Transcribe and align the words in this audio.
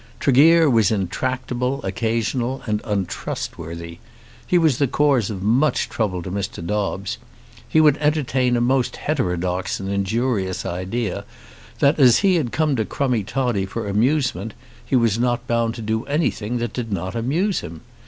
Tregear 0.19 0.67
was 0.67 0.89
intractable, 0.89 1.79
occasional, 1.83 2.63
and 2.65 2.81
untrustworthy. 2.85 3.99
He 4.47 4.57
was 4.57 4.79
the 4.79 4.87
cause 4.87 5.29
of 5.29 5.43
much 5.43 5.89
trouble 5.89 6.23
to 6.23 6.31
Mr. 6.31 6.65
Dobbes. 6.65 7.19
He 7.69 7.79
would 7.79 7.97
entertain 7.97 8.57
a 8.57 8.61
most 8.61 8.95
heterodox 8.95 9.79
and 9.79 9.89
injurious 9.91 10.65
idea 10.65 11.23
that, 11.77 11.99
as 11.99 12.21
he 12.25 12.37
had 12.37 12.51
come 12.51 12.75
to 12.77 12.83
Crummie 12.83 13.23
Toddie 13.25 13.67
for 13.67 13.87
amusement, 13.87 14.55
he 14.83 14.95
was 14.95 15.19
not 15.19 15.45
bound 15.45 15.75
to 15.75 15.83
do 15.83 16.03
anything 16.05 16.57
that 16.57 16.73
did 16.73 16.91
not 16.91 17.13
amuse 17.13 17.59
him. 17.59 17.81